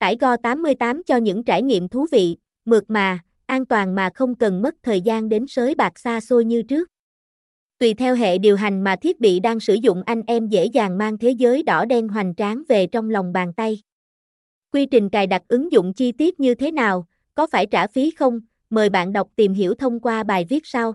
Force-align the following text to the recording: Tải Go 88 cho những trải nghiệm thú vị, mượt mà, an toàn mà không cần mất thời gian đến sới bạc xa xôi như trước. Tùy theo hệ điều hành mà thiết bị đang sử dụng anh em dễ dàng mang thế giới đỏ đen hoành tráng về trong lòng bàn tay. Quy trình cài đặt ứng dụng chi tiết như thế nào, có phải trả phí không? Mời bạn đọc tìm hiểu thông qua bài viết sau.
Tải 0.00 0.16
Go 0.20 0.36
88 0.36 1.02
cho 1.06 1.16
những 1.16 1.44
trải 1.44 1.62
nghiệm 1.62 1.88
thú 1.88 2.06
vị, 2.12 2.36
mượt 2.64 2.84
mà, 2.88 3.18
an 3.46 3.66
toàn 3.66 3.94
mà 3.94 4.10
không 4.14 4.34
cần 4.34 4.62
mất 4.62 4.74
thời 4.82 5.00
gian 5.00 5.28
đến 5.28 5.46
sới 5.48 5.74
bạc 5.74 5.98
xa 5.98 6.20
xôi 6.20 6.44
như 6.44 6.62
trước. 6.62 6.88
Tùy 7.78 7.94
theo 7.94 8.14
hệ 8.14 8.38
điều 8.38 8.56
hành 8.56 8.84
mà 8.84 8.96
thiết 8.96 9.20
bị 9.20 9.40
đang 9.40 9.60
sử 9.60 9.74
dụng 9.74 10.02
anh 10.06 10.22
em 10.26 10.48
dễ 10.48 10.64
dàng 10.64 10.98
mang 10.98 11.18
thế 11.18 11.30
giới 11.30 11.62
đỏ 11.62 11.84
đen 11.84 12.08
hoành 12.08 12.34
tráng 12.34 12.62
về 12.68 12.86
trong 12.86 13.10
lòng 13.10 13.32
bàn 13.32 13.52
tay. 13.52 13.82
Quy 14.72 14.86
trình 14.86 15.08
cài 15.08 15.26
đặt 15.26 15.42
ứng 15.48 15.72
dụng 15.72 15.94
chi 15.94 16.12
tiết 16.12 16.40
như 16.40 16.54
thế 16.54 16.70
nào, 16.70 17.06
có 17.34 17.46
phải 17.46 17.66
trả 17.66 17.86
phí 17.86 18.10
không? 18.10 18.40
Mời 18.70 18.88
bạn 18.88 19.12
đọc 19.12 19.28
tìm 19.36 19.54
hiểu 19.54 19.74
thông 19.74 20.00
qua 20.00 20.22
bài 20.22 20.46
viết 20.48 20.66
sau. 20.66 20.94